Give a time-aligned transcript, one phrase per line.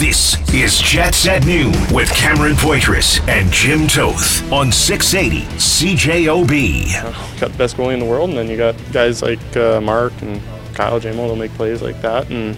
[0.00, 7.38] This is Jets at Noon with Cameron Poitras and Jim Toth on 680 CJOB.
[7.38, 10.14] got the best goalie in the world, and then you got guys like uh, Mark
[10.22, 10.40] and
[10.72, 12.30] Kyle Jamo that'll make plays like that.
[12.30, 12.56] And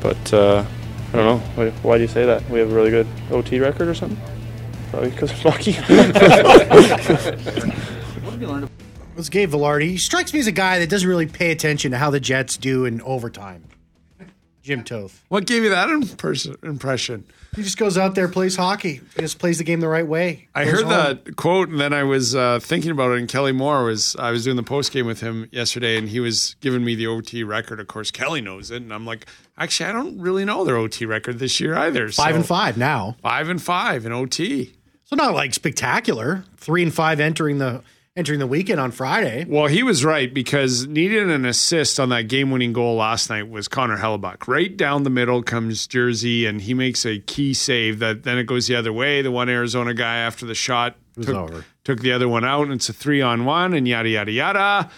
[0.00, 0.64] but uh,
[1.12, 1.38] I don't know.
[1.54, 2.50] Why, why do you say that?
[2.50, 4.20] We have a really good OT record or something?
[4.90, 5.76] Probably because of Bucky.
[9.16, 9.90] It's Gabe Vilardi.
[9.90, 12.56] He strikes me as a guy that doesn't really pay attention to how the Jets
[12.56, 13.62] do in overtime.
[14.62, 15.24] Jim Toth.
[15.28, 17.24] What gave you that impers- impression?
[17.54, 20.48] He just goes out there, plays hockey, he just plays the game the right way.
[20.54, 20.88] I heard home.
[20.90, 23.18] that quote, and then I was uh, thinking about it.
[23.18, 26.20] And Kelly Moore was I was doing the post game with him yesterday, and he
[26.20, 27.78] was giving me the OT record.
[27.80, 29.26] Of course, Kelly knows it, and I'm like,
[29.58, 32.08] actually, I don't really know their OT record this year either.
[32.10, 33.16] five and five now.
[33.20, 34.72] five and five in OT.
[35.04, 36.44] So not like spectacular.
[36.56, 37.82] Three and five entering the
[38.14, 39.46] entering the weekend on Friday.
[39.48, 43.48] Well, he was right because needed an assist on that game winning goal last night
[43.48, 44.46] was Connor Hellebuyck.
[44.46, 48.44] Right down the middle comes Jersey, and he makes a key save that then it
[48.44, 49.22] goes the other way.
[49.22, 51.64] The one Arizona guy after the shot was took, over.
[51.84, 54.90] took the other one out, and it's a three on one, and yada, yada, yada.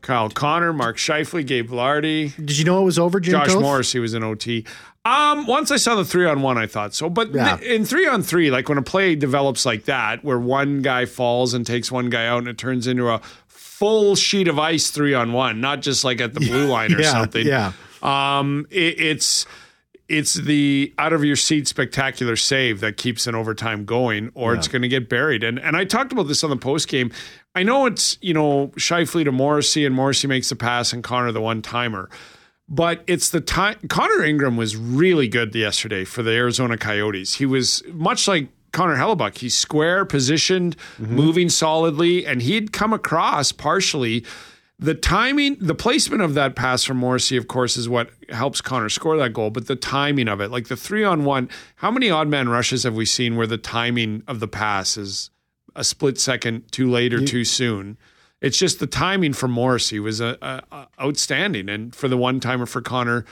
[0.00, 3.32] Kyle Connor, Mark Scheifele, Gabe Vilardi, Did you know it was over, Jim?
[3.32, 3.62] Josh Toth?
[3.62, 4.64] Morris, he was in OT.
[5.08, 7.08] Um, once I saw the three on one, I thought so.
[7.08, 7.56] But Yeah.
[7.56, 11.04] th- in three on three, like when a play develops like that, where one guy
[11.06, 14.90] falls and takes one guy out, and it turns into a full sheet of ice
[14.90, 17.46] three on one, not just like at the blue line or Yeah, something.
[17.46, 17.72] yeah.
[18.02, 19.46] Um, it, it's
[20.08, 24.66] it's the out of your seat spectacular save that keeps an overtime going, or it's
[24.66, 25.44] going to get buried.
[25.44, 27.10] And and I talked about this on the post game.
[27.54, 31.30] I know it's you know Scheifele to Morrissey, and Morrissey makes the pass, and Connor
[31.32, 32.08] the one timer.
[32.68, 33.76] But it's the time.
[33.88, 37.34] Connor Ingram was really good yesterday for the Arizona Coyotes.
[37.36, 39.38] He was much like Connor Hellebuyck.
[39.38, 41.14] He's square, positioned, mm-hmm.
[41.14, 44.24] moving solidly, and he'd come across partially.
[44.78, 48.88] The timing, the placement of that pass from Morrissey, of course, is what helps Connor
[48.90, 49.50] score that goal.
[49.50, 52.84] But the timing of it, like the three on one, how many odd man rushes
[52.84, 55.30] have we seen where the timing of the pass is
[55.74, 57.98] a split second too late or too soon?
[58.40, 62.40] It's just the timing for Morrissey was a, a, a outstanding, and for the one
[62.40, 63.24] timer for Connor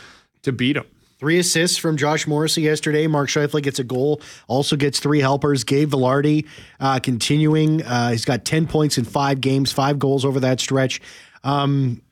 [0.43, 0.87] to beat him.
[1.19, 3.07] Three assists from Josh Morrissey yesterday.
[3.07, 5.65] Mark Scheifele gets a goal, also gets three helpers.
[5.65, 6.47] Gabe Vilardi
[6.79, 7.83] uh, continuing.
[7.83, 11.01] Uh, he's got 10 points in five games, five goals over that stretch.
[11.43, 12.03] Um,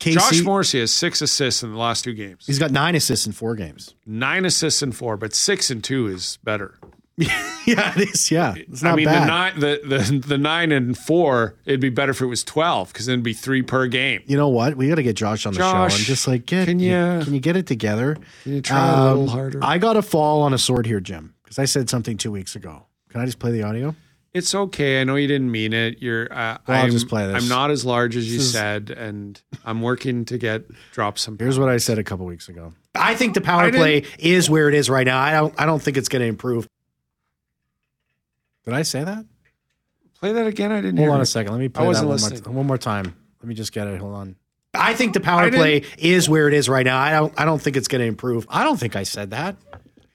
[0.00, 2.46] Casey, Josh Morrissey has six assists in the last two games.
[2.46, 3.94] he's got nine assists in four games.
[4.06, 6.78] Nine assists in four, but six and two is better.
[7.66, 8.30] yeah, it is.
[8.30, 9.22] Yeah, it's not I mean, bad.
[9.22, 12.92] the nine, the, the the nine and four, it'd be better if it was twelve
[12.92, 14.22] because then it'd be three per game.
[14.26, 14.76] you know what?
[14.76, 17.22] We got to get Josh on the show Josh, and just like get can ya-
[17.24, 18.16] can you get it together?
[18.44, 19.60] Can you try a little harder?
[19.62, 22.56] I got to fall on a sword here, Jim, because I said something two weeks
[22.56, 22.86] ago.
[23.10, 23.94] Can I just play the audio?
[24.32, 25.00] It's okay.
[25.00, 26.00] I know you didn't mean it.
[26.00, 26.32] You're.
[26.32, 27.42] Uh, Well, I'll I'm, just play this.
[27.42, 31.36] I'm not as large as you is- said, and I'm working to get drop some.
[31.36, 32.72] Here's what I said a couple weeks ago.
[32.94, 35.18] I think the power I didn't- play is where it is right now.
[35.18, 35.52] I don't.
[35.60, 36.68] I don't think it's going to improve.
[38.64, 39.24] Did I say that?
[40.20, 40.70] Play that again.
[40.72, 41.12] I didn't Hold hear.
[41.14, 41.22] on it.
[41.22, 41.52] a second.
[41.52, 42.42] Let me I play that wasn't one listening.
[42.44, 43.14] more, one more time.
[43.40, 43.98] Let me just get it.
[44.00, 44.36] Hold on.
[44.74, 46.98] I think the I power didn't- play is where it is right now.
[46.98, 47.32] I don't.
[47.40, 48.46] I don't think it's going to improve.
[48.50, 49.56] I don't think I said that.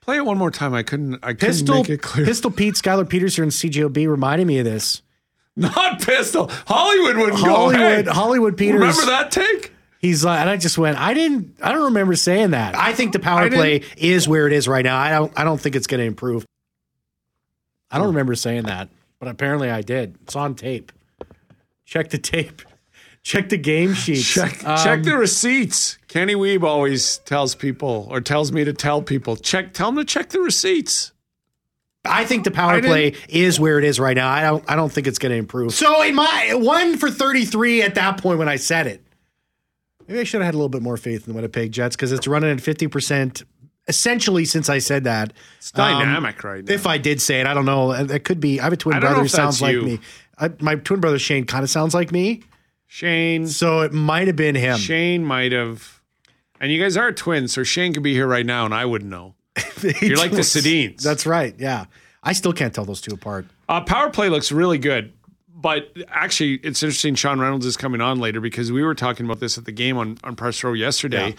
[0.02, 0.74] Play it one more time.
[0.76, 1.16] I couldn't.
[1.24, 2.26] I couldn't Pistol, make it clear.
[2.26, 5.02] Pistol Pete, Skylar Peters here in CJOB reminded me of this.
[5.58, 6.52] Not pistol.
[6.68, 7.80] Hollywood wouldn't Hollywood, go.
[7.80, 8.80] Hey, Hollywood Peters.
[8.82, 9.72] remember that take?
[10.00, 11.00] He's like, and I just went.
[11.00, 11.56] I didn't.
[11.64, 12.76] I don't remember saying that.
[12.76, 14.98] I think the power I didn't- play is where it is right now.
[14.98, 15.32] I don't.
[15.36, 16.46] I don't think it's going to improve.
[17.92, 20.16] I don't remember saying that, but apparently I did.
[20.24, 20.92] It's on tape.
[21.86, 22.62] Check the tape.
[23.24, 24.24] Check the game sheets.
[24.32, 25.98] Check Um, check the receipts.
[26.08, 29.74] Kenny Weeb always tells people or tells me to tell people check.
[29.74, 31.12] Tell them to check the receipts.
[32.08, 34.30] I think the power play is where it is right now.
[34.30, 34.64] I don't.
[34.68, 35.74] I don't think it's going to improve.
[35.74, 39.02] So in my one for thirty three at that point when I said it,
[40.08, 42.12] maybe I should have had a little bit more faith in the Winnipeg Jets because
[42.12, 43.42] it's running at fifty percent.
[43.88, 46.74] Essentially, since I said that, It's dynamic right now.
[46.74, 47.92] If I did say it, I don't know.
[47.92, 48.60] It could be.
[48.60, 49.82] I have a twin I don't know brother who sounds like you.
[49.84, 50.00] me.
[50.40, 52.44] I, my twin brother Shane kind of sounds like me,
[52.88, 54.78] Shane so it might have been him.
[54.78, 56.02] Shane might have,
[56.60, 59.10] and you guys are twins, so Shane could be here right now, and I wouldn't
[59.12, 59.36] know.
[60.02, 61.02] You're like the Sedins.
[61.02, 61.56] That's right.
[61.58, 61.86] Yeah,
[62.24, 63.46] I still can't tell those two apart.
[63.70, 65.14] Uh, power play looks really good,
[65.54, 67.16] but actually, it's interesting.
[67.16, 69.96] Sean Reynolds is coming on later because we were talking about this at the game
[69.98, 71.36] on on press row yesterday, Yeah.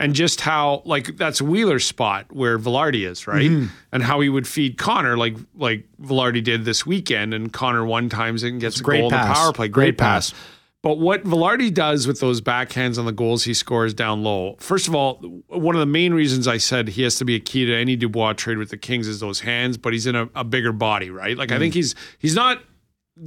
[0.00, 3.50] And just how like that's Wheeler's spot where Vilardi is, right?
[3.50, 3.66] Mm-hmm.
[3.92, 8.08] And how he would feed Connor like like Vilardi did this weekend, and Connor one
[8.08, 10.30] times and gets a great goal in the power play, great, Great pass.
[10.30, 10.40] pass.
[10.82, 14.88] But what Vilardi does with those backhands on the goals he scores down low, first
[14.88, 15.16] of all,
[15.48, 17.96] one of the main reasons I said he has to be a key to any
[17.96, 21.10] Dubois trade with the Kings is those hands, but he's in a, a bigger body,
[21.10, 21.36] right?
[21.36, 22.62] Like I think he's he's not.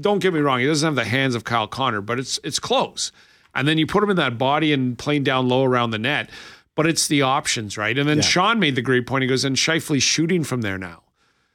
[0.02, 2.58] Don't get me wrong, he doesn't have the hands of Kyle Connor, but it's it's
[2.58, 3.12] close.
[3.54, 6.32] And then you put him in that body and playing down low around the net.
[6.76, 7.98] But it's the options, right?
[7.98, 8.24] And then Yeah.
[8.24, 9.22] Sean made the great point.
[9.22, 11.04] He goes, and Scheifele's shooting from there now.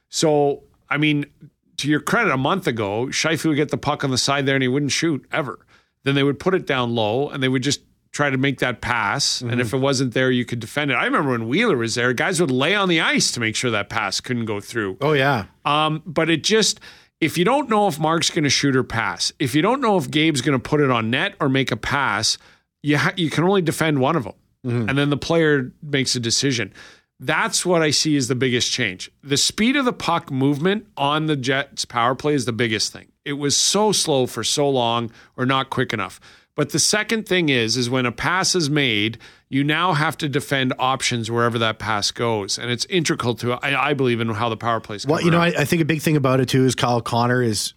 [0.09, 1.25] So, I mean,
[1.77, 4.55] to your credit, a month ago, Scheifele would get the puck on the side there
[4.55, 5.65] and he wouldn't shoot ever.
[6.03, 7.81] Then they would put it down low and they would just
[8.11, 9.41] try to make that pass.
[9.41, 10.95] And if it wasn't there, you could defend it.
[10.95, 13.69] I remember when Wheeler was there, guys would lay on the ice to make sure
[13.71, 14.97] that pass couldn't go through.
[15.01, 15.45] Oh yeah.
[15.63, 16.79] Um, but it just,
[17.21, 19.95] if you don't know if Mark's going to shoot or pass, if you don't know
[19.97, 22.37] if Gabe's going to put it on net or make a pass,
[22.81, 24.33] you ha- you can only defend one of them,
[24.65, 24.89] Mm-hmm.
[24.89, 26.73] and then the player makes a decision.
[27.21, 29.09] That's what I see as the biggest change.
[29.23, 33.07] The speed of the puck movement on the Jets power play is the biggest thing.
[33.25, 36.19] It was so slow for so long or not quick enough.
[36.55, 39.17] But the second thing is is when a pass is made,
[39.47, 43.91] you now have to defend options wherever that pass goes, and it's integral to I,
[43.91, 45.05] I believe in how the power plays.
[45.07, 47.41] Well, you know, I, I think a big thing about it too is Kyle Connor
[47.41, 47.73] is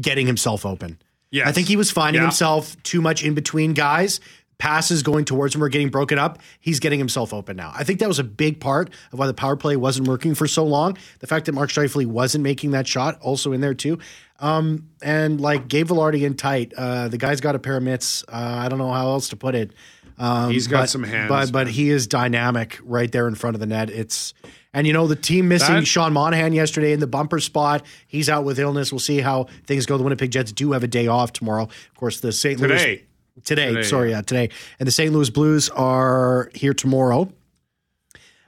[0.00, 1.00] getting himself open.
[1.32, 1.48] Yes.
[1.48, 2.26] I think he was finding Yeah.
[2.28, 4.20] himself too much in between guys.
[4.62, 6.38] Passes going towards him or getting broken up.
[6.60, 7.72] He's getting himself open now.
[7.74, 10.46] I think that was a big part of why the power play wasn't working for
[10.46, 10.96] so long.
[11.18, 13.98] The fact that Mark Scheifele wasn't making that shot, also in there too.
[14.38, 18.22] Um, and like Gabe Vilardi in tight, uh, the guy's got a pair of mitts.
[18.28, 19.72] Uh, I don't know how else to put it.
[20.16, 23.56] Um, He's got but- some hands, but but he is dynamic right there in front
[23.56, 23.90] of the net.
[23.90, 24.32] It's
[24.72, 27.84] and you know the team missing That- Sean Monahan yesterday in the bumper spot.
[28.06, 28.92] He's out with illness.
[28.92, 29.96] We'll see how things go.
[29.98, 31.64] The Winnipeg Jets do have a day off tomorrow.
[31.64, 32.60] Of course, the St.
[32.60, 33.02] Louis
[33.44, 33.68] Today.
[33.68, 34.22] today, sorry, yeah.
[34.22, 35.12] today, and the St.
[35.12, 37.32] Louis Blues are here tomorrow.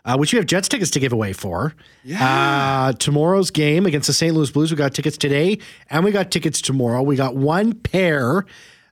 [0.06, 1.74] Uh, which we have Jets tickets to give away for.
[2.02, 2.22] Yeah.
[2.22, 4.34] Uh, tomorrow's game against the St.
[4.34, 5.58] Louis Blues, we got tickets today
[5.88, 7.00] and we got tickets tomorrow.
[7.00, 8.44] We got one pair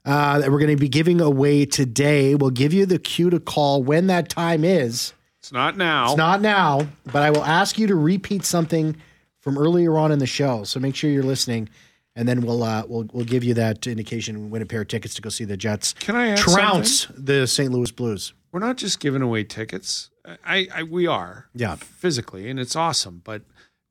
[0.05, 2.33] uh, that we're going to be giving away today.
[2.33, 5.13] We'll give you the cue to call when that time is.
[5.39, 6.05] It's not now.
[6.05, 8.95] It's not now, but I will ask you to repeat something
[9.39, 10.63] from earlier on in the show.
[10.63, 11.69] So make sure you're listening,
[12.15, 14.87] and then we'll uh, we'll we'll give you that indication and win a pair of
[14.87, 15.93] tickets to go see the Jets.
[15.93, 17.71] Can I trounce the St.
[17.71, 18.33] Louis Blues?
[18.51, 20.09] We're not just giving away tickets.
[20.45, 21.75] I, I we are Yeah.
[21.75, 23.21] physically, and it's awesome.
[23.23, 23.41] But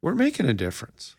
[0.01, 1.17] we're making a difference.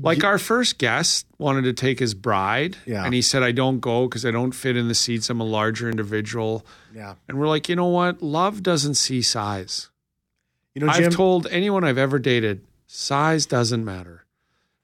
[0.00, 3.04] Like our first guest wanted to take his bride, Yeah.
[3.04, 5.28] and he said, "I don't go because I don't fit in the seats.
[5.30, 6.64] I'm a larger individual."
[6.94, 7.14] Yeah.
[7.28, 8.22] And we're like, you know what?
[8.22, 9.88] Love doesn't see size.
[10.74, 11.06] You know, Jim.
[11.06, 14.24] I've told anyone I've ever dated, size doesn't matter.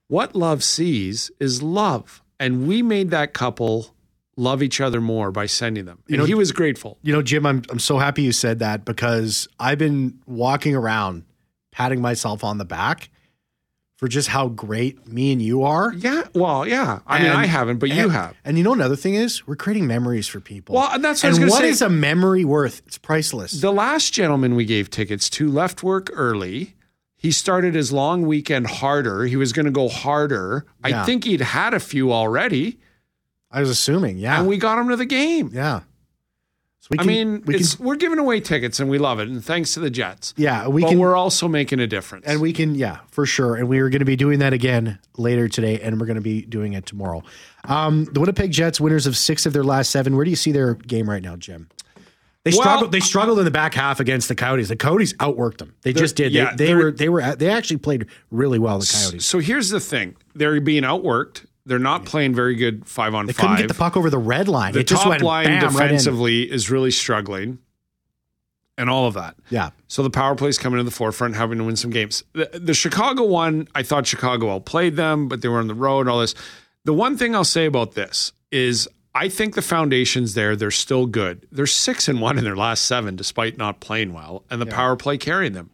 [0.07, 2.21] What love sees is love.
[2.39, 3.95] And we made that couple
[4.37, 6.03] love each other more by sending them.
[6.07, 6.97] And know- he was grateful.
[7.01, 11.23] you know, Jim, I'm I'm so happy you said that because I've been walking around
[11.71, 13.09] patting myself on the back
[13.97, 15.93] for just how great me and you are.
[15.93, 16.23] Yeah.
[16.33, 16.99] Well, yeah.
[17.07, 18.35] I mean, I haven't, but you have.
[18.43, 20.75] And you know another thing is we're creating memories for people.
[20.75, 21.69] Well, and that's what I was and what say.
[21.69, 22.81] is a memory worth?
[22.85, 23.53] It's priceless.
[23.53, 26.75] The last gentleman we gave tickets to left work early.
[27.17, 29.23] He started his long weekend harder.
[29.25, 30.65] He was going to go harder.
[30.85, 31.01] Yeah.
[31.01, 32.79] I think he'd had a few already,
[33.51, 35.49] I was assuming, yeah, and we got him to the game.
[35.53, 35.81] yeah.
[36.81, 39.27] So we can, I mean, we can, we're giving away tickets, and we love it.
[39.27, 40.35] And thanks to the Jets.
[40.37, 42.27] yeah, we but can, we're also making a difference.
[42.27, 43.55] and we can, yeah, for sure.
[43.55, 46.21] And we are going to be doing that again later today, and we're going to
[46.21, 47.23] be doing it tomorrow.
[47.63, 50.15] Um, the Winnipeg Jets, winners of six of their last seven.
[50.15, 51.69] Where do you see their game right now, Jim?
[52.45, 52.91] They Well- struggled.
[52.91, 54.69] They struggled in the back half against the Coyotes.
[54.69, 55.73] The Coyotes outworked them.
[55.81, 56.31] They just did.
[56.31, 56.91] yeah, they, they were.
[56.91, 57.35] They were.
[57.35, 58.79] They actually played really well.
[58.79, 59.25] The Coyotes.
[59.25, 61.45] so here's the thing: they're being outworked.
[61.65, 63.41] They're not playing very good five on They five.
[63.41, 64.73] couldn't get the puck over the red line.
[64.73, 67.57] the it just top went line bam, right defensively is really struggling,
[68.77, 69.35] and all of that.
[69.49, 69.71] Yeah.
[69.87, 72.23] So the power play's coming to the forefront, having to win some games.
[72.33, 76.07] The, the Chicago one, I thought Chicago outplayed them, but they were on the road.
[76.07, 76.35] All this.
[76.83, 80.57] The one thing I'll say about this is, I think the foundation's there.
[80.57, 81.47] They're still good.
[81.49, 84.97] They're six and one in their last seven, despite not playing well, and the power
[84.97, 85.69] play carrying them.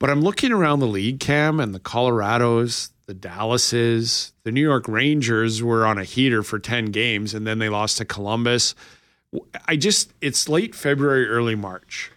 [0.00, 4.88] But I'm looking around the league, Cam, and the Colorados, the Dallases, the New York
[4.88, 8.74] Rangers were on a heater for 10 games, and then they lost to Columbus.
[9.66, 12.10] I just, it's late February, early March.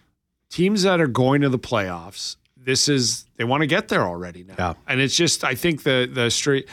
[0.50, 4.42] Teams that are going to the playoffs, this is, they want to get there already
[4.42, 4.54] now.
[4.58, 4.74] Yeah.
[4.88, 6.68] And it's just, I think the, the straight,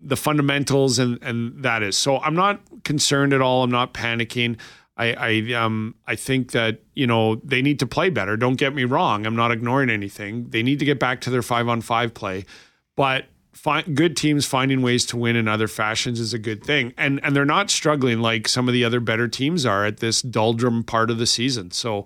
[0.00, 1.96] the fundamentals and, and that is.
[1.96, 3.62] So I'm not concerned at all.
[3.64, 4.58] I'm not panicking.
[4.96, 8.36] I, I um I think that you know they need to play better.
[8.36, 9.26] Don't get me wrong.
[9.26, 10.48] I'm not ignoring anything.
[10.50, 12.44] They need to get back to their five on five play,
[12.96, 16.94] but fi- good teams finding ways to win in other fashions is a good thing.
[16.96, 20.20] And and they're not struggling like some of the other better teams are at this
[20.20, 21.70] doldrum part of the season.
[21.70, 22.04] So.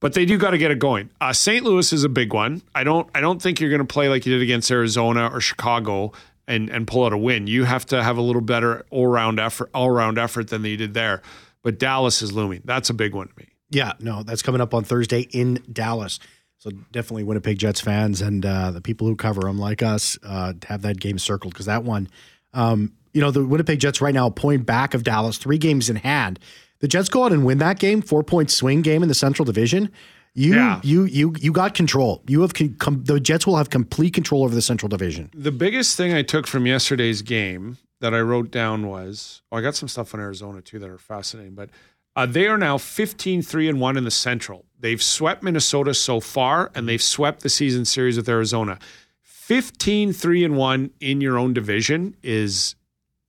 [0.00, 1.10] But they do got to get it going.
[1.20, 1.62] Uh, St.
[1.62, 2.62] Louis is a big one.
[2.74, 3.06] I don't.
[3.14, 6.12] I don't think you're going to play like you did against Arizona or Chicago
[6.50, 7.46] and and pull out a win.
[7.46, 10.76] You have to have a little better all round effort, all round effort than you
[10.76, 11.22] did there.
[11.62, 12.62] But Dallas is looming.
[12.64, 13.48] That's a big one to me.
[13.70, 16.18] Yeah, no, that's coming up on Thursday in Dallas.
[16.58, 20.52] So definitely Winnipeg Jets fans and uh, the people who cover them, like us, uh,
[20.66, 22.08] have that game circled because that one,
[22.52, 25.96] um, you know, the Winnipeg Jets right now point back of Dallas, three games in
[25.96, 26.38] hand.
[26.80, 29.44] the Jets go out and win that game, four point swing game in the Central
[29.44, 29.90] Division.
[30.34, 30.80] You Yeah.
[30.84, 32.22] you you you got control.
[32.28, 35.30] You have con- com- the Jets will have complete control over the Central Division.
[35.34, 39.60] The biggest thing I took from yesterday's game that I wrote down was oh, I
[39.60, 41.70] got some stuff on Arizona too that are fascinating, but
[42.16, 44.64] uh, they are now 15 3 and 1 in the Central.
[44.78, 48.78] They've swept Minnesota so far, and they've swept the season series with Arizona.
[49.22, 52.76] 15 3 and 1 in your own division is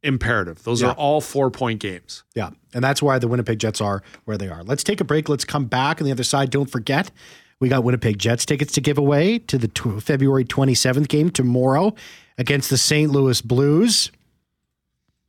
[0.03, 0.63] imperative.
[0.63, 0.89] Those Yeah.
[0.89, 2.24] are all four point games.
[2.36, 4.63] Yeah, and that's why the Winnipeg Jets are where they are.
[4.63, 5.29] Let's take a break.
[5.29, 6.50] Let's come back on the other side.
[6.50, 7.12] Don't forget,
[7.60, 11.93] we got Winnipeg Jets tickets to give away to the tw- February 27th game tomorrow
[12.38, 13.12] against the St.
[13.12, 14.12] Louis Blues.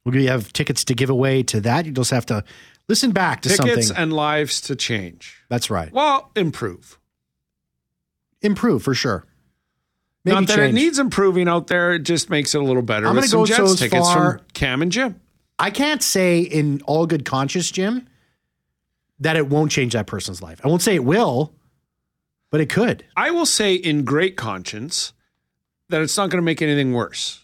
[0.05, 1.87] We have tickets to give away to that.
[1.87, 2.43] You just have to
[2.89, 4.03] listen back to Tickets something.
[4.03, 5.37] and lives to change.
[5.49, 5.93] that's right.
[5.93, 6.99] Well, improve.
[8.41, 9.25] Improve for sure.
[10.25, 10.71] Maybe Not that change.
[10.71, 13.07] it needs improving out there, it just makes it a little better.
[13.07, 15.21] I'm gonna go Jets so tickets far- from Cam and Jim.
[15.59, 18.07] I can't say in all good conscience, Jim,
[19.21, 20.61] that it won't change that person's life.
[20.65, 21.55] I won't say it will,
[22.51, 23.05] but it could.
[23.17, 25.13] I will say in great conscience
[25.89, 27.42] that it's not going to make anything worse.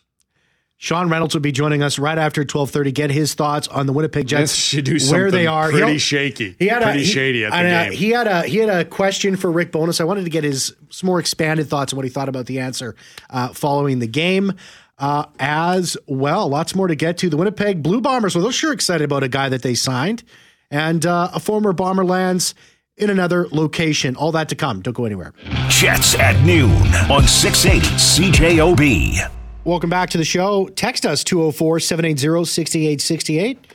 [0.81, 2.93] Sean Reynolds will be joining us right after 12:30.
[2.95, 5.71] Get his thoughts on the Winnipeg Jets, Jets should do something where they are.
[5.71, 7.93] pretty He'll- shaky, He had pretty a, he- shady at the and, uh, game.
[7.95, 10.01] He had a he had a question for Rick Bowness.
[10.01, 12.61] I wanted to get his some more expanded thoughts on what he thought about the
[12.61, 12.95] answer
[13.29, 14.53] uh, following the game.
[15.01, 17.29] Uh, as well, lots more to get to.
[17.31, 18.35] The Winnipeg Blue Bombers.
[18.35, 20.23] Well, they're sure excited about a guy that they signed,
[20.71, 22.55] and uh, a former Bomber lands
[22.97, 24.15] in another location.
[24.17, 24.81] All that to come.
[24.83, 25.35] Don't go anywhere.
[25.69, 26.71] Jets at noon
[27.11, 29.31] on 680 CJOB.
[29.69, 30.69] Welcome back to the show.
[30.69, 33.67] Text us 204 780 6868.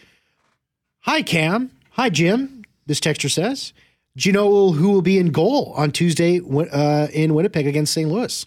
[1.01, 1.69] Hi, Cam.
[1.91, 2.63] Hi, Jim.
[2.88, 3.73] This texter says,
[4.17, 8.09] Do you know who will be in goal on Tuesday uh, in Winnipeg against St.
[8.09, 8.43] Louis?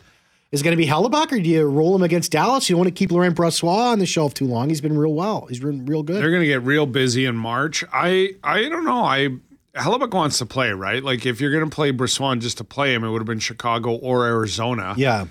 [0.50, 2.68] Is it going to be Hellebuyck or do you roll him against Dallas?
[2.68, 4.68] You don't want to keep Laurent Brossoit on the shelf too long.
[4.68, 5.46] He's been real well.
[5.46, 6.16] He's been real good.
[6.16, 7.84] They're going to get real busy in March.
[7.92, 9.04] I I don't know.
[9.04, 9.28] I
[9.76, 11.00] Hellebuyck wants to play, right?
[11.00, 13.38] Like if you're going to play Brisson just to play him, it would have been
[13.38, 14.94] Chicago or Arizona.
[14.96, 15.26] yeah.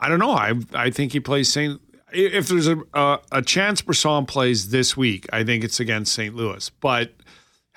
[0.00, 0.32] I don't know.
[0.32, 1.80] I I think he plays St.
[2.12, 6.34] If there's a a, a chance Brisson plays this week, I think it's against St.
[6.34, 6.70] Louis.
[6.80, 7.12] But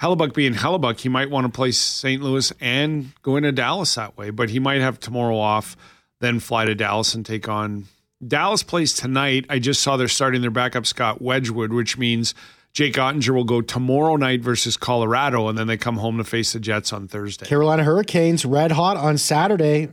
[0.02, 2.22] Hellebuyck being Hellebuyck, he might want to play St.
[2.22, 4.32] Louis and go into Dallas that way.
[4.32, 5.78] But he might have tomorrow off,
[6.20, 7.86] then fly to Dallas and take on
[8.26, 9.46] Dallas plays tonight.
[9.50, 12.34] I just saw they're starting their backup Scott Wedgewood, which means
[12.74, 16.54] Jake Oettinger will go tomorrow night versus Colorado, and then they come home to face
[16.54, 17.46] the Jets on Thursday.
[17.46, 19.90] Carolina Hurricanes red hot on Saturday.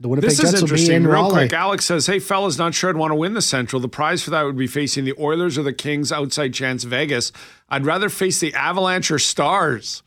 [0.00, 0.96] The Winnipeg This Jets is will be interesting.
[0.96, 1.32] in Real Raleigh.
[1.48, 3.80] quick, Alex says, "Hey, fellas, not sure I'd want to win the Central.
[3.80, 6.10] The prize for that would be facing the Oilers or the Kings.
[6.10, 7.30] Outside chance, Vegas.
[7.68, 10.02] I'd rather face the Avalanche or Stars."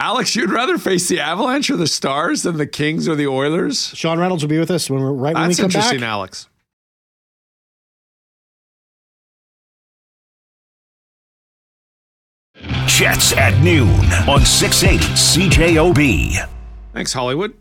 [0.00, 3.92] Alex, you'd rather face the Avalanche or the Stars than the Kings or the Oilers?
[3.94, 6.02] Sean Reynolds will be with us when we're right when we That's come interesting.
[6.02, 6.48] Alex.
[12.86, 13.88] Jets at noon
[14.28, 16.36] on 680 CJOB.
[16.92, 17.54] Thanks, Hollywood.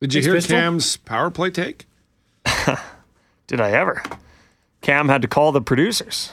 [0.00, 0.56] Did you Thanks, hear Pistol.
[0.56, 1.86] Cam's power play take?
[3.46, 4.02] Did I ever?
[4.82, 6.32] Cam had to call the producers.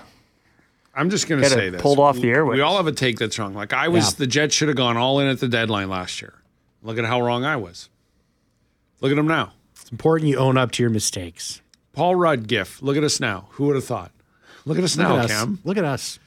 [0.96, 1.82] I'm just going to say this.
[1.82, 2.54] pulled off the airwaves.
[2.56, 3.54] We all have a take that's wrong.
[3.54, 4.18] Like I was, Yeah.
[4.20, 6.34] the Jets should have gone all in at the deadline last year.
[6.84, 7.90] Look at how wrong I was.
[9.02, 9.54] Look at them now.
[9.82, 11.62] It's important you own up to your mistakes.
[11.94, 12.82] Paul Rudd gif.
[12.82, 13.48] Look at us now.
[13.52, 14.12] Who would have thought?
[14.66, 15.32] Look at us Look now, at us.
[15.32, 15.60] Cam.
[15.64, 16.20] Look at us.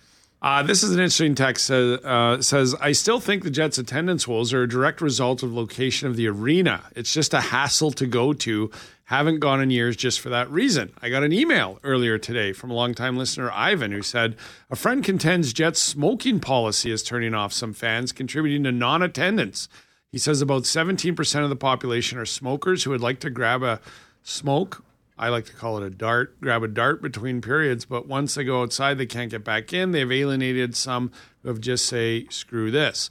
[0.47, 1.69] Uh, this is an interesting text.
[1.69, 5.53] Uh, uh, says, I still think the Jets' attendance woes are a direct result of
[5.53, 6.85] location of the arena.
[6.95, 8.71] It's just a hassle to go to.
[9.07, 10.93] Haven't gone in years just for that reason.
[11.03, 14.37] I got an email earlier today from a longtime listener, Ivan, who said,
[14.71, 19.69] A friend contends Jets' smoking policy is turning off some fans, contributing to non attendance.
[20.13, 23.81] He says about 17% of the population are smokers who would like to grab a
[24.23, 24.85] smoke
[25.19, 28.45] I like to call it a dart, grab a dart between periods, but once they
[28.45, 29.93] go outside, they can't get back in.
[29.93, 31.11] They've alienated some
[31.43, 33.09] who have just say, screw this.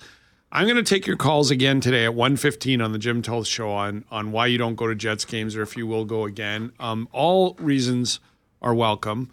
[0.51, 3.71] I'm going to take your calls again today at 1.15 on the Jim Toth Show
[3.71, 6.71] on, on why you don't go to Jets games or if you will go again.
[6.79, 8.19] Um, all reasons
[8.62, 9.31] are welcome.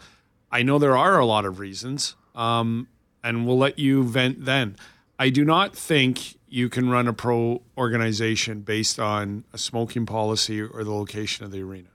[0.51, 2.89] I know there are a lot of reasons, um,
[3.23, 4.77] and we'll let you vent then.
[5.19, 10.61] I do not think you can run a pro organization based on a smoking policy
[10.61, 11.92] or the location of the arena.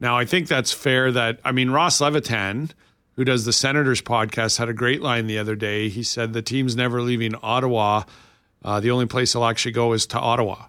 [0.00, 2.70] Now, I think that's fair that, I mean, Ross Levitan,
[3.16, 5.88] who does the Senators podcast, had a great line the other day.
[5.88, 8.04] He said, The team's never leaving Ottawa.
[8.64, 10.66] Uh, the only place they'll actually go is to Ottawa.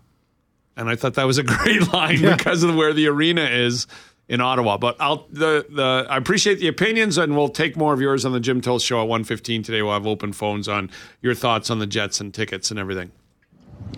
[0.76, 3.88] And I thought that was a great line because of where the arena is
[4.28, 4.78] in Ottawa.
[4.78, 8.32] But I'll the the I appreciate the opinions and we'll take more of yours on
[8.32, 9.82] the Jim Toth show at 115 today.
[9.82, 10.90] We'll have open phones on
[11.22, 13.12] your thoughts on the Jets and tickets and everything.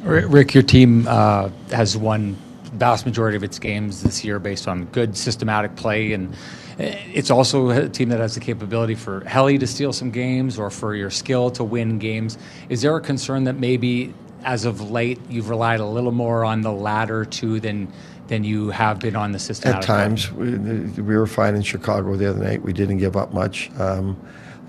[0.01, 2.35] Rick, your team uh, has won
[2.73, 6.35] vast majority of its games this year based on good systematic play, and
[6.77, 10.69] it's also a team that has the capability for Helly to steal some games or
[10.69, 12.37] for your skill to win games.
[12.69, 14.13] Is there a concern that maybe
[14.43, 17.91] as of late you've relied a little more on the latter two than
[18.27, 19.73] than you have been on the system.
[19.73, 22.61] At times, we, we were fine in Chicago the other night.
[22.61, 23.69] We didn't give up much.
[23.77, 24.19] Um,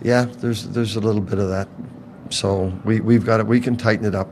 [0.02, 1.68] yeah, there's there's a little bit of that.
[2.30, 3.46] So we we've got it.
[3.46, 4.28] We can tighten it up.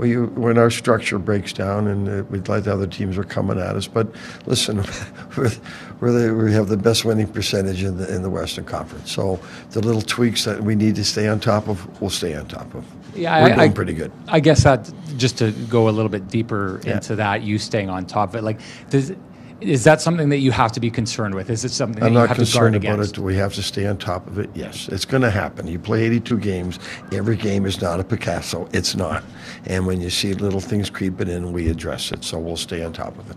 [0.00, 3.58] We, when our structure breaks down and uh, we'd like the other teams are coming
[3.58, 3.86] at us.
[3.86, 4.08] But
[4.46, 4.78] listen,
[5.36, 5.50] we're,
[6.00, 9.12] we're the, we have the best winning percentage in the in the Western Conference.
[9.12, 9.38] So
[9.72, 12.74] the little tweaks that we need to stay on top of, we'll stay on top
[12.74, 12.82] of.
[13.14, 14.10] Yeah, we're I, doing pretty good.
[14.26, 16.94] I guess that just to go a little bit deeper Yeah.
[16.94, 19.12] into that, you staying on top of it, like does.
[19.60, 21.50] Is that something that you have to be concerned with?
[21.50, 23.14] Is it something I'm you not have to guard concerned about it.
[23.14, 24.48] Do we have to stay on top of it?
[24.54, 25.66] Yes, it's going to happen.
[25.66, 26.78] You play 82 games.
[27.12, 28.68] Every game is not a Picasso.
[28.72, 29.22] It's not.
[29.66, 32.24] And when you see little things creeping in, we address it.
[32.24, 33.36] So we'll stay on top of it.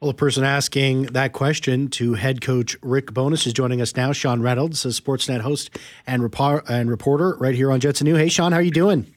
[0.00, 4.12] Well, the person asking that question to head coach Rick Bowness is joining us now.
[4.12, 8.16] Sean Reynolds, a Sportsnet host and, repar- and reporter right here on Jets at Noon.
[8.16, 9.12] Hey, Sean, how are you doing?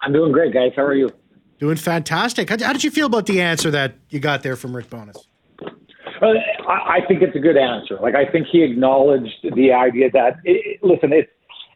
[0.00, 0.70] I'm doing great, guys.
[0.76, 1.10] How are you?
[1.58, 2.50] Doing fantastic.
[2.50, 5.27] How, how did you feel about the answer that you got there from Rick Bowness?
[6.22, 7.98] I, I think it's a good answer.
[8.00, 11.30] Like I think he acknowledged the idea that it, listen, it's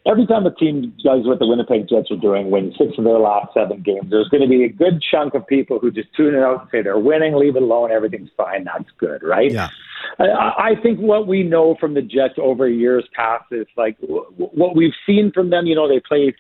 [0.06, 3.18] every time a team does what the Winnipeg Jets are doing, win six of their
[3.18, 6.34] last seven games, there's going to be a good chunk of people who just tune
[6.34, 9.52] it out and say they're winning, leave it alone, everything's fine, that's good, right?
[9.52, 9.68] Yeah.
[10.18, 14.74] I, I think what we know from the Jets over years past is like what
[14.74, 15.66] we've seen from them.
[15.66, 16.34] You know, they played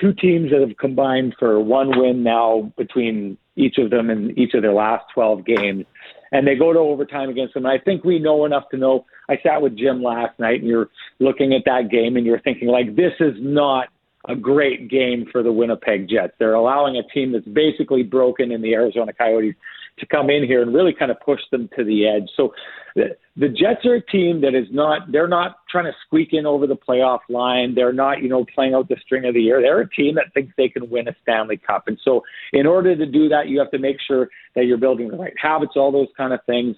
[0.00, 4.54] two teams that have combined for one win now between each of them in each
[4.54, 5.86] of their last 12 games.
[6.32, 7.66] And they go to overtime against them.
[7.66, 9.06] And I think we know enough to know.
[9.28, 12.68] I sat with Jim last night, and you're looking at that game, and you're thinking
[12.68, 13.88] like, this is not
[14.28, 16.32] a great game for the Winnipeg Jets.
[16.38, 19.54] They're allowing a team that's basically broken in the Arizona Coyotes
[19.98, 22.28] to come in here and really kind of push them to the edge.
[22.36, 22.52] So
[22.94, 26.46] the, the Jets are a team that is not they're not trying to squeak in
[26.46, 27.74] over the playoff line.
[27.74, 29.60] They're not, you know, playing out the string of the year.
[29.60, 31.88] They're a team that thinks they can win a Stanley Cup.
[31.88, 32.22] And so
[32.52, 35.34] in order to do that, you have to make sure that you're building the right
[35.40, 36.76] habits, all those kind of things.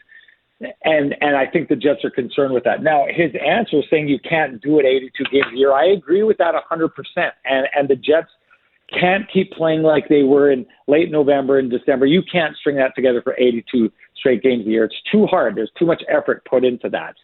[0.85, 2.83] And and I think the Jets are concerned with that.
[2.83, 6.39] Now, his answer saying you can't do it 82 games a year, I agree with
[6.39, 6.91] that 100%.
[7.45, 8.31] And and the Jets
[8.93, 12.07] can't keep playing like they were in late November and December.
[12.07, 14.85] You can't string that together for 82 straight games a year.
[14.85, 15.57] It's too hard.
[15.57, 17.15] There's too much effort put into that.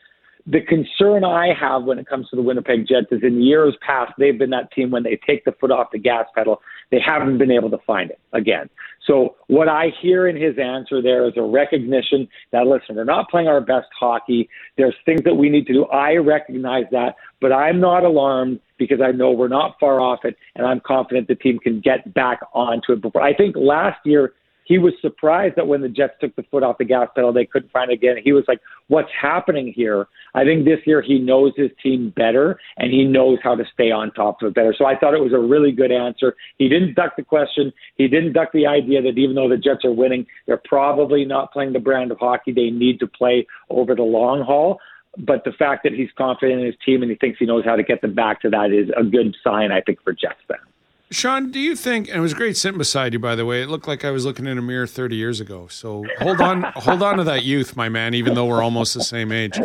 [0.46, 4.12] The concern I have when it comes to the Winnipeg Jets is in years past,
[4.18, 7.38] they've been that team when they take the foot off the gas pedal, they haven't
[7.38, 8.68] been able to find it again.
[9.06, 13.28] So, what I hear in his answer there is a recognition that, listen, we're not
[13.28, 14.48] playing our best hockey.
[14.78, 15.84] There's things that we need to do.
[15.86, 20.36] I recognize that, but I'm not alarmed because I know we're not far off it,
[20.56, 23.02] and I'm confident the team can get back onto it.
[23.02, 24.32] Before I think last year
[24.64, 27.46] he was surprised that when the Jets took the foot off the gas pedal, they
[27.46, 28.16] couldn't find it again.
[28.22, 32.58] He was like, "What's happening here?" I think this year he knows his team better,
[32.78, 34.74] and he knows how to stay on top of it better.
[34.76, 36.34] So I thought it was a really good answer.
[36.58, 37.72] He didn't duck the question.
[37.96, 41.52] He didn't duck the idea that even though the Jets are winning, they're probably not
[41.52, 44.80] playing the brand of hockey they need to play over the long haul
[45.16, 47.76] but the fact that he's confident in his team and he thinks he knows how
[47.76, 50.73] to get them back to that is a good sign, I think, for Jets fans.
[51.14, 52.08] Sean, do you think?
[52.08, 53.62] And it was great sitting beside you, by the way.
[53.62, 55.68] It looked like I was looking in a mirror 30 years ago.
[55.68, 58.14] So hold on, hold on to that youth, my man.
[58.14, 59.58] Even though we're almost the same age.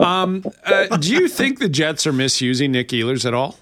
[0.00, 3.58] Um, uh, do you think the Jets are misusing Nick Ehlers at all?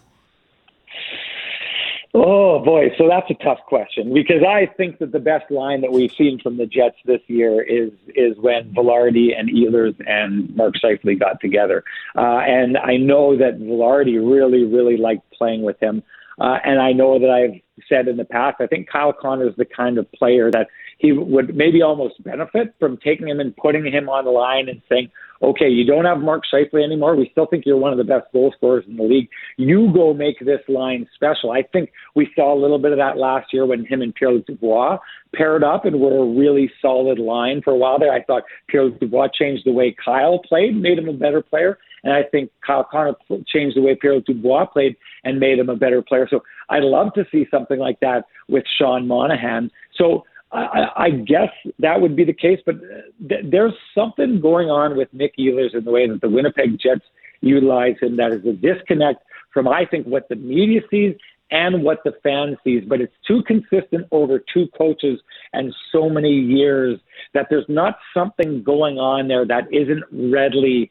[2.13, 5.93] Oh boy, so that's a tough question because I think that the best line that
[5.93, 10.75] we've seen from the Jets this year is is when Vilardi and Ehlers and Mark
[10.75, 11.85] Scheifele got together,
[12.17, 16.03] uh, and I know that Vilardi really really liked playing with him,
[16.41, 19.55] uh, and I know that I've said in the past I think Kyle Connor is
[19.57, 20.67] the kind of player that
[21.01, 24.83] he would maybe almost benefit from taking him and putting him on the line and
[24.87, 25.11] saying,
[25.43, 27.17] okay, you don't have Mark Scheifele anymore.
[27.17, 29.31] We still think you're one of the best goal scorers in the league.
[29.57, 31.53] You go make this line special.
[31.53, 34.41] I think we saw a little bit of that last year when him and Pierre
[34.47, 34.99] Dubois
[35.35, 38.13] paired up and were a really solid line for a while there.
[38.13, 41.79] I thought Pierre Dubois changed the way Kyle played, made him a better player.
[42.05, 43.15] And I think Kyle Connor
[43.47, 46.27] changed the way Pierre Dubois played and made him a better player.
[46.29, 49.71] So I'd love to see something like that with Sean Monahan.
[49.97, 54.69] So I, I guess that would be the case, but uh, th- there's something going
[54.69, 57.05] on with Nick Ehlers in the way that the Winnipeg Jets
[57.41, 59.23] utilize him that is a disconnect
[59.55, 61.15] from, I think, what the media sees
[61.53, 62.83] and what the fan sees.
[62.87, 65.21] But it's too consistent over two coaches
[65.53, 66.99] and so many years
[67.33, 70.91] that there's not something going on there that isn't readily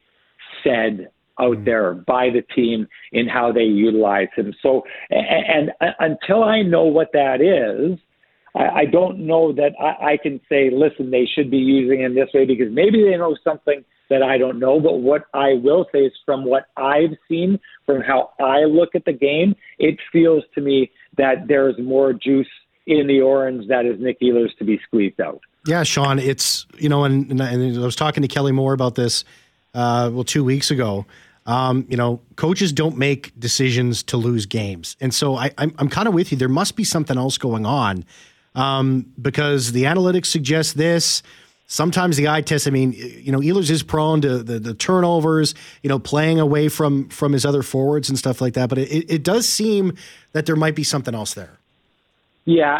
[0.64, 1.66] said out mm.
[1.66, 4.54] there by the team in how they utilize him.
[4.62, 8.00] So, and, and until I know what that is,
[8.56, 12.16] I, I don't know that I, I can say, listen, they should be using him
[12.16, 14.80] this way because maybe they know something that I don't know.
[14.80, 19.06] But what I will say is from what I've seen, from how I look at
[19.06, 22.48] the game, it feels to me that there's more juice
[22.88, 25.42] in the orange that is Nick Ehlers to be squeezed out.
[25.68, 29.24] Yeah, Sean, it's, you know, and, and I was talking to Kelly Moore about this,
[29.76, 31.06] uh, well, two weeks ago.
[31.46, 34.96] Um, you know, coaches don't make decisions to lose games.
[35.02, 36.38] And so I, I'm, I'm kind of with you.
[36.38, 38.06] There must be something else going on
[38.56, 41.24] um, because the analytics suggest this.
[41.68, 42.68] Sometimes the eye test.
[42.68, 45.54] I mean, you know, Ehlers is prone to the, the turnovers.
[45.84, 48.70] You know, playing away from from his other forwards and stuff like that.
[48.70, 49.96] But it, it does seem
[50.32, 51.60] that there might be something else there.
[52.46, 52.76] Yeah,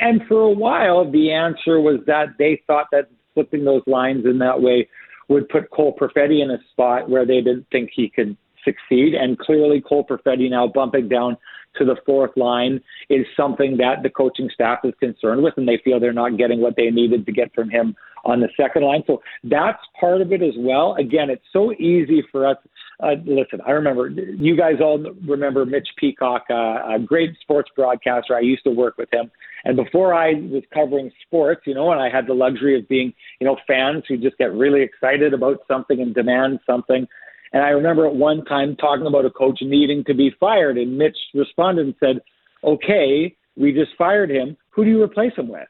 [0.00, 4.38] and for a while the answer was that they thought that flipping those lines in
[4.38, 4.88] that way
[5.28, 9.14] would put Cole Perfetti in a spot where they didn't think he could succeed.
[9.14, 11.36] And clearly, Cole Perfetti now bumping down
[11.76, 15.80] to the fourth line is something that the coaching staff is concerned with, and they
[15.84, 19.02] feel they're not getting what they needed to get from him on the second line.
[19.06, 20.94] So that's part of it as well.
[20.94, 22.56] Again, it's so easy for us.
[23.00, 28.34] Uh, listen, I remember you guys all remember Mitch Peacock, uh, a great sports broadcaster.
[28.36, 29.30] I used to work with him.
[29.64, 33.12] And before I was covering sports, you know, and I had the luxury of being,
[33.40, 37.08] you know, fans who just get really excited about something and demand something.
[37.54, 40.98] And I remember at one time talking about a coach needing to be fired, and
[40.98, 42.20] Mitch responded and said,
[42.64, 44.56] "Okay, we just fired him.
[44.70, 45.68] Who do you replace him with?"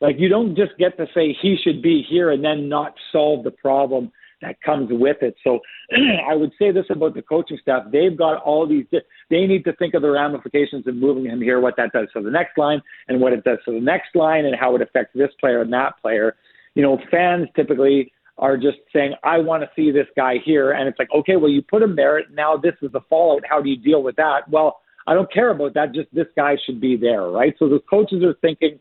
[0.00, 3.42] Like you don't just get to say he should be here and then not solve
[3.44, 5.34] the problem that comes with it.
[5.44, 5.60] So
[6.30, 7.84] I would say this about the coaching staff.
[7.92, 8.86] They've got all these,
[9.28, 12.22] they need to think of the ramifications of moving him here, what that does for
[12.22, 15.12] the next line and what it does for the next line and how it affects
[15.14, 16.36] this player and that player.
[16.74, 20.72] You know, fans typically are just saying, I want to see this guy here.
[20.72, 22.22] And it's like, okay, well, you put him there.
[22.32, 23.42] Now this is the fallout.
[23.48, 24.48] How do you deal with that?
[24.48, 25.94] Well, I don't care about that.
[25.94, 27.54] Just this guy should be there, right?
[27.58, 28.78] So the coaches are thinking,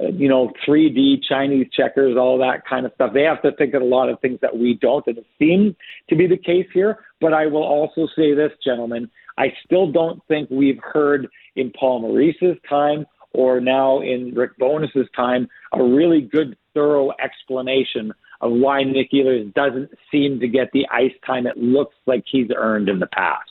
[0.00, 3.12] uh, you know, 3D, Chinese checkers, all that kind of stuff.
[3.14, 5.06] They have to think of a lot of things that we don't.
[5.06, 5.76] And it seems
[6.08, 6.98] to be the case here.
[7.20, 12.00] But I will also say this, gentlemen, I still don't think we've heard in Paul
[12.00, 18.82] Maurice's time or now in Rick Bowness's time a really good, thorough explanation of why
[18.82, 22.98] Nick Ehlers doesn't seem to get the ice time it looks like he's earned in
[22.98, 23.50] the past.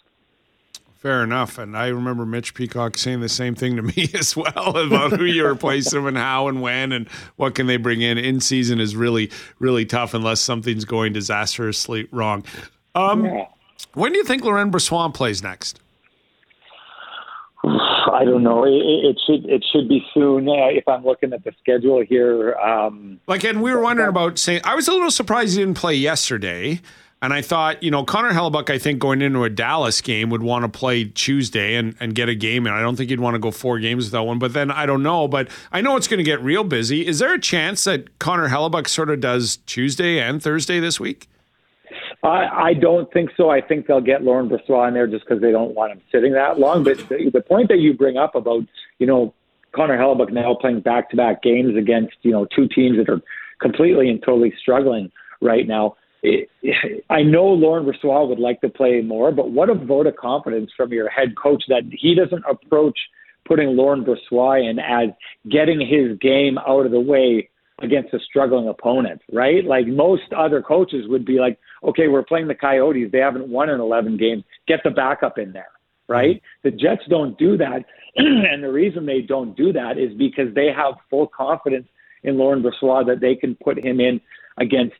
[1.05, 1.59] Fair enough.
[1.59, 5.25] And I remember Mitch Peacock saying the same thing to me as well about who
[5.25, 8.17] you replace them and how and when and what can they bring in.
[8.17, 12.43] In season is really, really tough unless something's going disastrously wrong.
[12.95, 13.45] Um, yeah.
[13.93, 15.79] When do you think Laurent Brossoit plays next?
[18.15, 18.63] I don't know.
[18.63, 20.47] It, it, should it should be soon.
[20.47, 24.39] Uh, if I'm looking at the schedule here, um, like, and we were wondering about
[24.39, 24.61] saying.
[24.63, 26.79] I was a little surprised he didn't play yesterday,
[27.21, 30.43] and I thought, you know, Connor Hellebuyck, I think going into a Dallas game would
[30.43, 33.35] want to play Tuesday and and get a game, and I don't think he'd want
[33.35, 34.39] to go four games without one.
[34.39, 35.27] But then I don't know.
[35.27, 37.05] But I know it's going to get real busy.
[37.05, 41.27] Is there a chance that Connor Hellebuyck sort of does Tuesday and Thursday this week?
[42.25, 43.49] I, I don't think so.
[43.49, 46.33] I think they'll get Laurent Brossoit in there just because they don't want him sitting
[46.33, 46.83] that long.
[46.83, 48.63] But the, the point that you bring up about,
[48.99, 49.33] you know,
[49.73, 53.21] Connor Hellebuyck now playing back to back games against, you know, two teams that are
[53.61, 55.11] completely and totally struggling
[55.41, 55.95] right now.
[56.23, 56.49] It,
[57.09, 60.71] I know Laurent Brossoit would like to play more, but what a vote of confidence
[60.75, 62.97] from your head coach that he doesn't approach
[63.45, 65.09] putting Laurent Brossoit in as
[65.49, 67.49] getting his game out of the way
[67.81, 69.65] against a struggling opponent, right?
[69.65, 73.11] Like most other coaches would be like, okay, we're playing the Coyotes.
[73.11, 74.43] They haven't won in 11 games.
[74.67, 75.71] Get the backup in there,
[76.07, 76.37] right?
[76.37, 76.69] Mm-hmm.
[76.69, 77.85] The Jets don't do that.
[78.15, 81.87] and the reason they don't do that is because they have full confidence
[82.23, 84.19] in Laurent Brossoit that they can put him in
[84.57, 84.95] against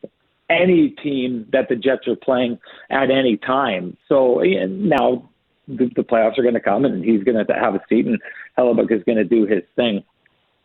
[0.50, 2.60] any team that the Jets are playing
[2.92, 3.98] at any time.
[4.08, 5.30] So now
[5.68, 8.20] the, the playoffs are going to come and he's going to have a seat and
[8.58, 10.04] Hellebuyck is going to do his thing.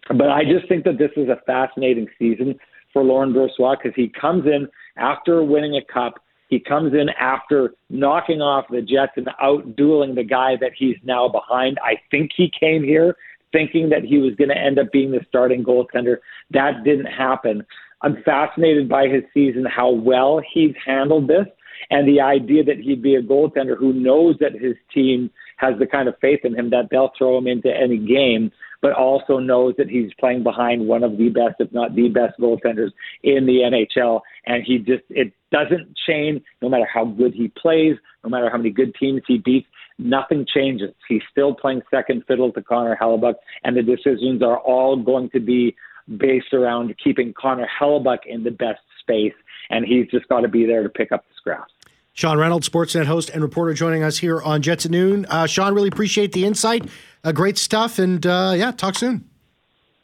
[0.09, 2.59] But I just think that this is a fascinating season
[2.93, 6.15] for Laurent Brossoit because he comes in after winning a cup.
[6.49, 10.97] He comes in after knocking off the Jets and out dueling the guy that he's
[11.05, 11.79] now behind.
[11.83, 13.17] I think he came here
[13.53, 16.17] thinking that he was going to end up being the starting goaltender.
[16.51, 17.65] That didn't happen.
[18.03, 21.47] I'm fascinated by his season, how well he's handled this,
[21.91, 25.87] and the idea that he'd be a goaltender who knows that his team has the
[25.87, 28.51] kind of faith in him that they'll throw him into any game
[28.83, 32.39] but also knows that he's playing behind one of the best, if not the best
[32.39, 34.21] goaltenders in the NHL.
[34.47, 38.57] And he just, it doesn't change no matter how good he plays, no matter how
[38.57, 39.67] many good teams he beats.
[39.99, 40.91] Nothing changes.
[41.09, 45.41] He's still playing second fiddle to Connor Hellebuyck, and the decisions are all going to
[45.41, 45.77] be
[46.17, 49.35] based around keeping Connor Hellebuyck in the best space,
[49.69, 51.73] and he's just got to be there to pick up the scraps.
[52.13, 55.27] Sean Reynolds, Sportsnet host and reporter, joining us here on Jets at Noon.
[55.27, 56.89] Uh, Sean, really appreciate the insight.
[57.23, 59.25] Uh, great stuff, and uh, yeah, talk soon.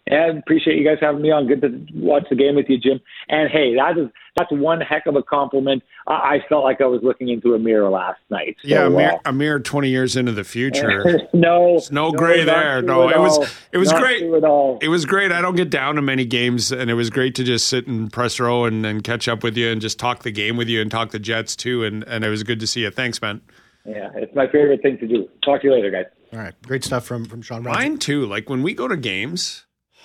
[0.08, 1.48] And appreciate you guys having me on.
[1.48, 3.00] Good to watch the game with you, Jim.
[3.28, 5.82] And hey, that is that's one heck of a compliment.
[6.06, 8.56] I, I felt like I was looking into a mirror last night.
[8.62, 11.22] So, yeah, a mirror, uh, a mirror twenty years into the future.
[11.32, 12.82] no, no gray there.
[12.82, 14.22] No, it was it was Not great.
[14.22, 14.78] at all.
[14.80, 15.32] It was great.
[15.32, 18.12] I don't get down to many games, and it was great to just sit and
[18.12, 20.80] press row and, and catch up with you and just talk the game with you
[20.80, 21.82] and talk the Jets too.
[21.82, 22.90] And and it was good to see you.
[22.92, 23.40] Thanks, man.
[23.84, 25.28] Yeah, it's my favorite thing to do.
[25.44, 26.06] Talk to you later, guys.
[26.32, 27.62] All right, great stuff from from Sean.
[27.62, 27.78] Rogers.
[27.78, 28.26] Mine too.
[28.26, 29.64] Like when we go to games,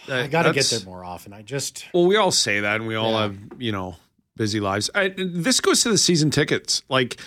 [0.09, 1.33] uh, I got to get there more often.
[1.33, 3.21] I just Well, we all say that, and we all Yeah.
[3.23, 3.95] have you know
[4.37, 4.89] busy lives.
[4.95, 6.83] I, this goes to the season tickets.
[6.89, 7.17] Like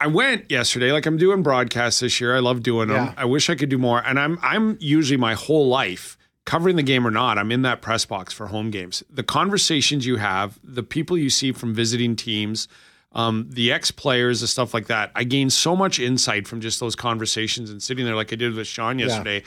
[0.00, 0.92] I went yesterday.
[0.92, 2.34] Like I'm doing broadcasts this year.
[2.36, 3.06] I love doing them.
[3.06, 3.14] Yeah.
[3.16, 4.02] I wish I could do more.
[4.04, 7.38] And I'm I'm usually my whole life covering the game or not.
[7.38, 9.02] I'm in that press box for home games.
[9.10, 12.68] The conversations you have, the people you see from visiting teams.
[13.12, 15.10] Um, the ex players, and stuff like that.
[15.14, 18.54] I gained so much insight from just those conversations and sitting there, like I did
[18.54, 19.42] with Sean yesterday.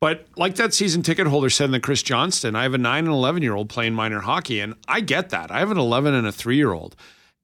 [0.00, 3.04] But like that season ticket holder said in the Chris Johnston, I have a nine
[3.04, 5.50] and 11 year old playing minor hockey, and I get that.
[5.50, 6.96] I have an 11 and a three year old.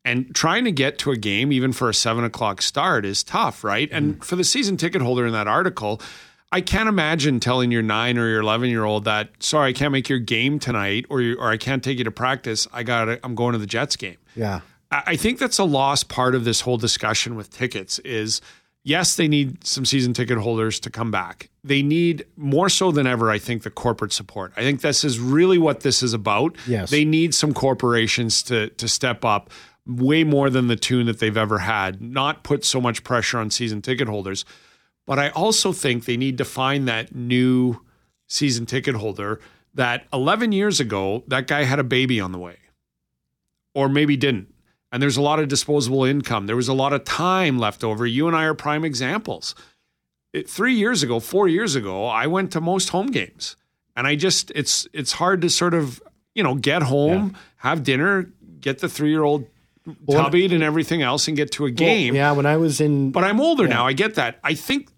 [0.05, 3.65] And trying to get to a game, even for a seven o'clock start, is tough,
[3.65, 3.89] right?
[3.91, 6.01] And for the season ticket holder in that article,
[6.53, 9.91] I can't imagine telling your nine or your 11 year old that, sorry, I can't
[9.91, 12.69] make your game tonight, or, you- or I can't take you to practice.
[12.73, 14.17] I got I'm going to the Jets game.
[14.37, 14.61] yeah.
[15.07, 18.41] I think that's a lost part of this whole discussion with tickets is
[18.85, 21.51] yes, they need some season ticket holders to come back.
[21.65, 24.53] They need more so than ever, I think, the corporate support.
[24.57, 26.57] I think this is really what this is about.
[26.67, 26.91] Yes.
[26.91, 29.51] They need some corporations to to step up
[29.87, 33.51] way more than the tune that they've ever had, not put so much pressure on
[33.51, 34.45] season ticket holders.
[35.07, 37.81] But I also think they need to find that new
[38.27, 39.41] season ticket holder
[39.75, 42.57] that 11 years ago, that guy had a baby on the way
[43.75, 44.53] or maybe didn't.
[44.93, 46.47] And there's a lot of disposable income.
[46.47, 48.07] There was a lot of time left over.
[48.07, 49.55] You and I are prime examples.
[50.33, 53.57] It, three years ago, four years ago, I went to most home games,
[53.97, 56.03] and I just it's it's hard to sort of
[56.35, 59.47] you know get home, have dinner, get the three year old
[60.05, 62.15] Well, tubbied and everything else, and get to a game.
[62.15, 63.87] Well, yeah, when I was in, But I'm older now.
[63.87, 64.39] I get that.
[64.45, 64.89] I think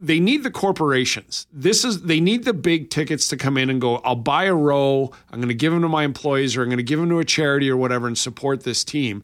[0.00, 1.46] they need the corporations.
[1.52, 3.96] This is they need the big tickets to come in and go.
[3.98, 5.10] I'll buy a row.
[5.32, 7.18] I'm going to give them to my employees, or I'm going to give them to
[7.18, 9.22] a charity or whatever, and support this team.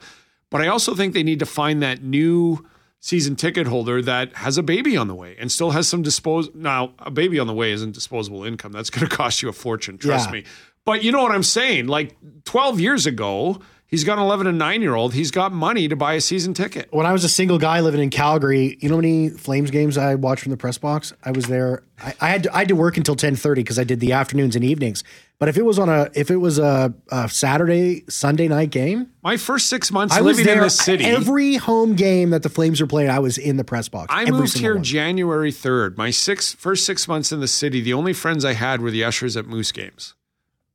[0.50, 2.66] But I also think they need to find that new
[3.00, 6.48] season ticket holder that has a baby on the way and still has some dispose.
[6.54, 8.72] Now, a baby on the way isn't disposable income.
[8.72, 9.98] That's going to cost you a fortune.
[9.98, 10.32] Trust Yeah.
[10.32, 10.44] me.
[10.84, 11.86] But you know what I'm saying?
[11.86, 13.60] Like 12 years ago,
[13.94, 15.14] he's got an 11 and 9 year old.
[15.14, 16.88] He's got money to buy a season ticket.
[16.90, 19.96] when I was a single guy living in Calgary, you know how many Flames games
[19.96, 21.12] I watched from the press box?
[21.24, 21.84] I was there.
[22.02, 24.12] I, I had to, I had to work until ten thirty because I did the
[24.12, 25.04] afternoons and evenings.
[25.38, 29.10] But if it was on a if it was a, a Saturday Sunday night game,
[29.22, 31.04] My first six months I living in the city.
[31.04, 33.10] every home game that the Flames were playing.
[33.10, 34.06] I was in the press box.
[34.10, 34.82] I moved here one.
[34.82, 35.96] January 3rd.
[35.96, 39.04] My six, first six months in the city, the only friends I had were the
[39.04, 40.14] ushers at Moose games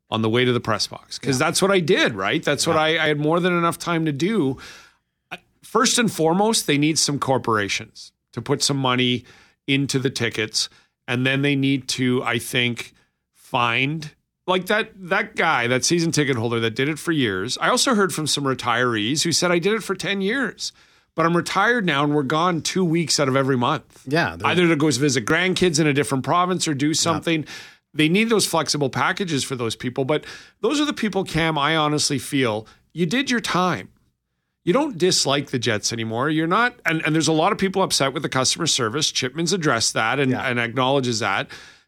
[0.10, 2.44] on the way to the press box because that's what I did, right?
[2.44, 4.58] That's what I, I had more than enough time to do.
[5.62, 9.24] First and foremost, they need some corporations to put some money
[9.68, 10.68] into the tickets.
[11.08, 12.94] And then they need to, I think,
[13.34, 14.12] find
[14.48, 17.58] like that that guy, that season ticket holder that did it for years.
[17.62, 20.72] I also heard from some retirees who said I did it for 10 years.
[21.16, 24.06] But I'm retired now and we're gone two weeks out of every month.
[24.08, 27.46] Yeah, Either to go visit grandkids in a different province or do something.
[27.94, 30.06] They need those flexible packages for those people.
[30.06, 30.26] But
[30.62, 33.90] those are the people, Cam, I honestly feel you did your time.
[34.64, 36.30] You don't dislike the Jets anymore.
[36.30, 39.12] You're not, and, and there's a lot of people upset with the customer service.
[39.12, 40.42] Chipman's addressed that and, Yeah.
[40.48, 41.48] and acknowledges that.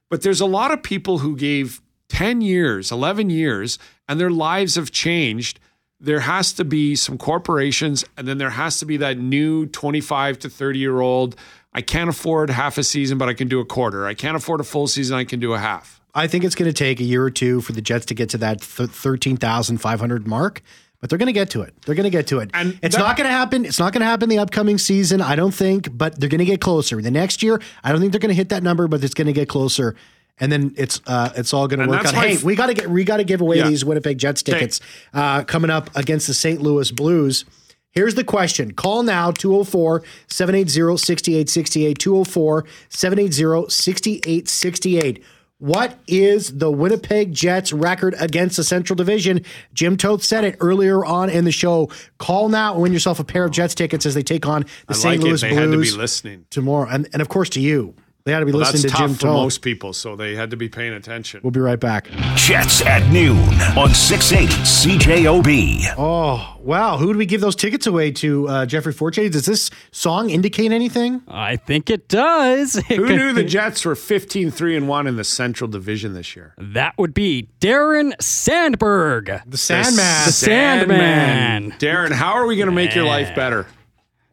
[0.09, 4.75] But there's a lot of people who gave 10 years, 11 years, and their lives
[4.75, 5.59] have changed.
[5.99, 10.39] There has to be some corporations, and then there has to be that new 25
[10.39, 11.35] to 30 year old.
[11.73, 14.05] I can't afford half a season, but I can do a quarter.
[14.05, 16.01] I can't afford a full season, I can do a half.
[16.13, 18.29] I think it's going to take a year or two for the Jets to get
[18.31, 20.61] to that th- 13,500 mark,
[20.99, 21.73] but they're going to get to it.
[21.85, 22.49] They're going to get to it.
[22.53, 23.63] And it's that- not going to happen.
[23.65, 26.45] It's not going to happen the upcoming season, I don't think, but they're going to
[26.45, 27.01] get closer.
[27.01, 29.27] The next year, I don't think they're going to hit that number, but it's going
[29.27, 29.95] to get closer.
[30.39, 32.13] And then it's uh, it's all going to work out.
[32.15, 33.67] Hey, f- we got to get we got to give away Yeah.
[33.67, 34.79] these Winnipeg Jets tickets
[35.13, 36.59] uh, coming up against the St.
[36.61, 37.45] Louis Blues.
[37.91, 38.71] Here's the question.
[38.71, 41.99] Call now 204 780 6868.
[41.99, 45.23] 204 780 6868.
[45.57, 49.45] What is the Winnipeg Jets record against the Central Division?
[49.75, 51.91] Jim Toth said it earlier on in the show.
[52.17, 54.67] Call now and win yourself a pair of Jets tickets as they take on the
[54.89, 55.19] I St.
[55.19, 55.49] like Louis it.
[55.49, 56.45] They had to be Blues listening.
[56.49, 56.89] tomorrow.
[56.89, 57.93] And, and of course, to you.
[58.23, 59.33] They had to be Well, listening that's to tough Jim for Toth.
[59.35, 61.41] most people, so they had to be paying attention.
[61.43, 62.09] We'll be right back.
[62.35, 63.37] Jets at noon
[63.77, 65.95] on 680 CJOB.
[65.97, 66.97] Oh, wow.
[66.97, 69.27] Who do we give those tickets away to, uh, Jeffrey Forte?
[69.29, 71.21] Does this song indicate anything?
[71.27, 72.73] I think it does.
[72.87, 76.53] Who knew the Jets were 15 3 and 1 in the Central Division this year?
[76.57, 79.41] That would be Darren Sandberg.
[79.47, 80.25] The Sandman.
[80.25, 81.71] The Sandman.
[81.79, 83.65] Darren, how are we going to make your life better?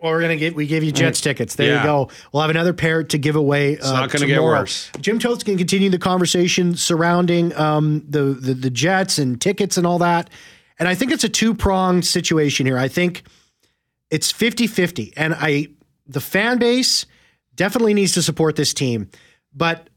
[0.01, 1.57] Well, we're gonna get we gave you Jets tickets.
[1.57, 1.81] There Yeah.
[1.81, 2.11] you go.
[2.33, 3.79] We'll have another pair to give away.
[3.79, 4.61] uh, not gonna get tomorrow.
[4.61, 4.91] worse.
[5.01, 9.87] Jim Toth's gonna continue the conversation surrounding um, the, the the Jets and tickets and
[9.87, 10.31] all that.
[10.79, 12.79] And I think it's a two pronged situation here.
[12.79, 13.25] I think
[14.11, 15.13] it's 50-50.
[15.17, 15.69] and I
[16.07, 17.05] the fan base
[17.57, 19.11] definitely needs to support this team,
[19.53, 19.91] but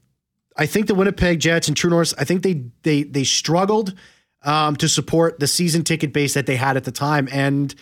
[0.56, 2.12] I think the Winnipeg Jets and True North.
[2.18, 3.94] I think they they they struggled
[4.42, 7.72] um, to support the season ticket base that they had at the time and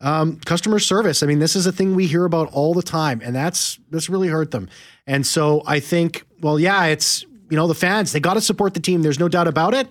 [0.00, 1.22] um, customer service.
[1.22, 4.08] I mean, this is a thing we hear about all the time, and that's that's
[4.08, 4.68] really hurt them.
[5.06, 8.74] And so I think, well, yeah, it's you know the fans they got to support
[8.74, 9.02] the team.
[9.02, 9.88] There's no doubt about it,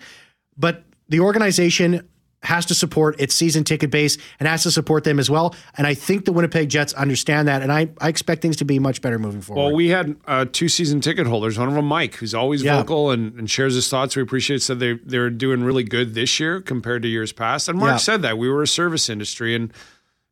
[0.58, 2.08] but the organization
[2.44, 5.56] has to support its season ticket base and has to support them as well.
[5.80, 8.78] And I think the Winnipeg Jets understand that, and I, I expect things to be
[8.78, 9.64] much better moving forward.
[9.64, 11.58] Well, we had uh, two season ticket holders.
[11.58, 12.78] One of them, Mike, who's always Yeah.
[12.78, 14.16] vocal and, and shares his thoughts.
[14.16, 14.58] We appreciate.
[14.58, 17.68] it, Said they they're doing really good this year compared to years past.
[17.68, 17.98] And Mark Yeah.
[17.98, 19.74] said that we were a service industry and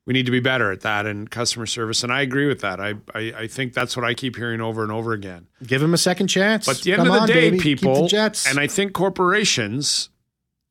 [0.05, 2.03] we need to be better at that and customer service.
[2.03, 2.79] And I agree with that.
[2.79, 5.47] I I, I think that's what I keep hearing over and over again.
[5.65, 6.65] Give him a second chance.
[6.65, 7.59] But at the end Come of the on, day, baby.
[7.59, 10.09] People, the and I think corporations,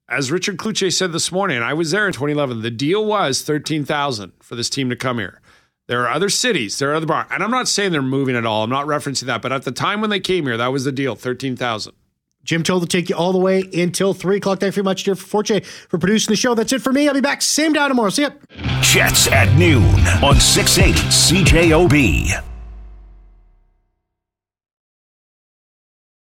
[0.09, 2.62] as Richard Kluche said this morning, I was there in 2011.
[2.62, 5.40] The deal was 13,000 for this team to come here.
[5.88, 8.47] There are other cities, there are other bar, and I'm not saying they're moving at
[8.47, 8.62] all.
[8.62, 10.92] I'm not referencing that, but at the time when they came here, that was the
[10.92, 11.92] deal, 13,000.
[12.44, 14.61] Jim Toth to take you all the way until 3 o'clock.
[14.61, 16.55] Thank you very much, dear Forte, for producing the show.
[16.55, 17.09] That's it for me.
[17.09, 18.11] I'll be back same time tomorrow.
[18.11, 18.31] See ya.
[18.81, 19.85] Jets at noon
[20.22, 22.52] on 680 CJOB.